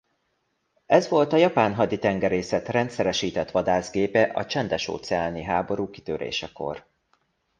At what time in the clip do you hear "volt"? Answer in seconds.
1.09-1.33